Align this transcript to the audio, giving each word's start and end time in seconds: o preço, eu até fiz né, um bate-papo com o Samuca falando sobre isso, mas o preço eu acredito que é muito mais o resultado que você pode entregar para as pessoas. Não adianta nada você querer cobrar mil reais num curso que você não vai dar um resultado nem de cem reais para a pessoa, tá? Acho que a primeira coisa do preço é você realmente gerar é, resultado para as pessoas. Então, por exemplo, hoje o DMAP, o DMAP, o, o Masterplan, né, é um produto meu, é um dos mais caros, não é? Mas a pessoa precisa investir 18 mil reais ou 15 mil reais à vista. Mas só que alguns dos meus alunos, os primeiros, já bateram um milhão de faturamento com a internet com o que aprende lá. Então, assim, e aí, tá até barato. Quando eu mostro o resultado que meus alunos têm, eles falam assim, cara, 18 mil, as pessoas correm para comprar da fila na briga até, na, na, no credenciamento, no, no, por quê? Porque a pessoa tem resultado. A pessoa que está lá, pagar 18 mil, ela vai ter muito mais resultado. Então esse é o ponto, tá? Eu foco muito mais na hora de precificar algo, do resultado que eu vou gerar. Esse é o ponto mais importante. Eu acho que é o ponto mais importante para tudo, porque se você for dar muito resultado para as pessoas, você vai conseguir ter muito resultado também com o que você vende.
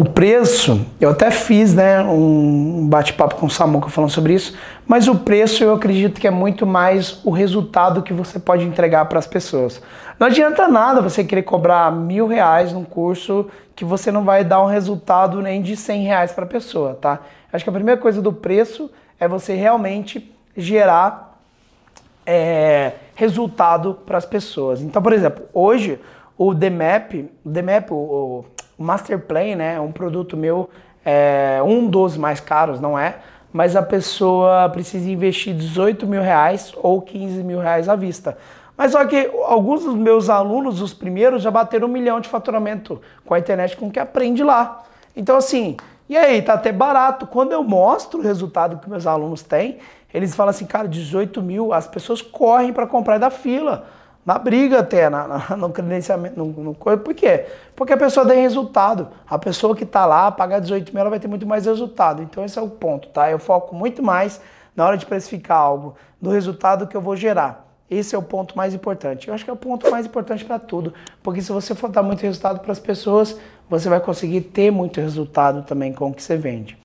o 0.00 0.04
preço, 0.04 0.86
eu 0.98 1.10
até 1.10 1.30
fiz 1.30 1.74
né, 1.74 2.02
um 2.02 2.88
bate-papo 2.88 3.34
com 3.34 3.44
o 3.44 3.50
Samuca 3.50 3.90
falando 3.90 4.08
sobre 4.08 4.32
isso, 4.32 4.56
mas 4.86 5.06
o 5.06 5.14
preço 5.14 5.62
eu 5.62 5.74
acredito 5.74 6.18
que 6.18 6.26
é 6.26 6.30
muito 6.30 6.64
mais 6.64 7.20
o 7.22 7.30
resultado 7.30 8.02
que 8.02 8.10
você 8.10 8.38
pode 8.38 8.64
entregar 8.64 9.04
para 9.04 9.18
as 9.18 9.26
pessoas. 9.26 9.82
Não 10.18 10.28
adianta 10.28 10.66
nada 10.68 11.02
você 11.02 11.22
querer 11.22 11.42
cobrar 11.42 11.92
mil 11.92 12.26
reais 12.26 12.72
num 12.72 12.82
curso 12.82 13.50
que 13.76 13.84
você 13.84 14.10
não 14.10 14.24
vai 14.24 14.42
dar 14.42 14.62
um 14.62 14.66
resultado 14.66 15.42
nem 15.42 15.60
de 15.60 15.76
cem 15.76 16.02
reais 16.02 16.32
para 16.32 16.44
a 16.44 16.48
pessoa, 16.48 16.94
tá? 16.94 17.20
Acho 17.52 17.62
que 17.62 17.68
a 17.68 17.74
primeira 17.74 18.00
coisa 18.00 18.22
do 18.22 18.32
preço 18.32 18.90
é 19.20 19.28
você 19.28 19.54
realmente 19.54 20.34
gerar 20.56 21.38
é, 22.24 22.92
resultado 23.14 23.98
para 24.06 24.16
as 24.16 24.24
pessoas. 24.24 24.80
Então, 24.80 25.02
por 25.02 25.12
exemplo, 25.12 25.44
hoje 25.52 26.00
o 26.38 26.54
DMAP, 26.54 27.28
o 27.44 27.50
DMAP, 27.50 27.90
o, 27.90 27.96
o 27.96 28.44
Masterplan, 28.82 29.56
né, 29.56 29.74
é 29.74 29.80
um 29.80 29.92
produto 29.92 30.36
meu, 30.36 30.70
é 31.04 31.60
um 31.64 31.86
dos 31.86 32.16
mais 32.16 32.40
caros, 32.40 32.80
não 32.80 32.98
é? 32.98 33.16
Mas 33.52 33.74
a 33.74 33.82
pessoa 33.82 34.68
precisa 34.68 35.10
investir 35.10 35.54
18 35.54 36.06
mil 36.06 36.22
reais 36.22 36.72
ou 36.76 37.02
15 37.02 37.42
mil 37.42 37.58
reais 37.58 37.88
à 37.88 37.96
vista. 37.96 38.38
Mas 38.76 38.92
só 38.92 39.04
que 39.04 39.30
alguns 39.44 39.84
dos 39.84 39.94
meus 39.94 40.30
alunos, 40.30 40.80
os 40.80 40.94
primeiros, 40.94 41.42
já 41.42 41.50
bateram 41.50 41.88
um 41.88 41.90
milhão 41.90 42.20
de 42.20 42.28
faturamento 42.28 43.00
com 43.26 43.34
a 43.34 43.38
internet 43.38 43.76
com 43.76 43.88
o 43.88 43.90
que 43.90 43.98
aprende 43.98 44.42
lá. 44.42 44.84
Então, 45.14 45.36
assim, 45.36 45.76
e 46.08 46.16
aí, 46.16 46.40
tá 46.40 46.54
até 46.54 46.72
barato. 46.72 47.26
Quando 47.26 47.52
eu 47.52 47.62
mostro 47.62 48.20
o 48.20 48.22
resultado 48.22 48.78
que 48.78 48.88
meus 48.88 49.06
alunos 49.06 49.42
têm, 49.42 49.78
eles 50.12 50.34
falam 50.34 50.50
assim, 50.50 50.64
cara, 50.64 50.88
18 50.88 51.42
mil, 51.42 51.72
as 51.72 51.86
pessoas 51.86 52.22
correm 52.22 52.72
para 52.72 52.86
comprar 52.86 53.18
da 53.18 53.30
fila 53.30 53.86
na 54.24 54.38
briga 54.38 54.80
até, 54.80 55.08
na, 55.08 55.26
na, 55.26 55.56
no 55.56 55.70
credenciamento, 55.70 56.38
no, 56.38 56.46
no, 56.46 56.74
por 56.74 57.14
quê? 57.14 57.46
Porque 57.74 57.92
a 57.92 57.96
pessoa 57.96 58.26
tem 58.26 58.42
resultado. 58.42 59.08
A 59.28 59.38
pessoa 59.38 59.74
que 59.74 59.84
está 59.84 60.04
lá, 60.06 60.30
pagar 60.30 60.60
18 60.60 60.92
mil, 60.92 61.00
ela 61.00 61.10
vai 61.10 61.18
ter 61.18 61.28
muito 61.28 61.46
mais 61.46 61.66
resultado. 61.66 62.22
Então 62.22 62.44
esse 62.44 62.58
é 62.58 62.62
o 62.62 62.68
ponto, 62.68 63.08
tá? 63.08 63.30
Eu 63.30 63.38
foco 63.38 63.74
muito 63.74 64.02
mais 64.02 64.40
na 64.76 64.86
hora 64.86 64.96
de 64.96 65.06
precificar 65.06 65.58
algo, 65.58 65.94
do 66.20 66.30
resultado 66.30 66.86
que 66.86 66.96
eu 66.96 67.00
vou 67.00 67.16
gerar. 67.16 67.66
Esse 67.90 68.14
é 68.14 68.18
o 68.18 68.22
ponto 68.22 68.56
mais 68.56 68.72
importante. 68.72 69.26
Eu 69.26 69.34
acho 69.34 69.44
que 69.44 69.50
é 69.50 69.52
o 69.52 69.56
ponto 69.56 69.90
mais 69.90 70.06
importante 70.06 70.44
para 70.44 70.60
tudo, 70.60 70.94
porque 71.22 71.42
se 71.42 71.50
você 71.50 71.74
for 71.74 71.90
dar 71.90 72.02
muito 72.02 72.22
resultado 72.22 72.60
para 72.60 72.70
as 72.70 72.78
pessoas, 72.78 73.36
você 73.68 73.88
vai 73.88 73.98
conseguir 73.98 74.42
ter 74.42 74.70
muito 74.70 75.00
resultado 75.00 75.62
também 75.64 75.92
com 75.92 76.08
o 76.08 76.14
que 76.14 76.22
você 76.22 76.36
vende. 76.36 76.78